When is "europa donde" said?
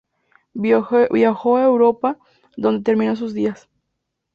1.63-2.81